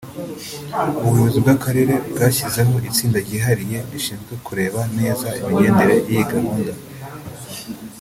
ubuyobozi 1.05 1.37
bw’Akarere 1.43 1.93
bwashyizeho 2.13 2.73
itsinda 2.89 3.17
ryihariye 3.25 3.77
rishinzwe 3.91 4.33
kureba 4.45 4.81
neza 4.97 5.27
imigendekere 5.39 5.95
y’iyi 6.07 6.25
gahunda 6.31 6.71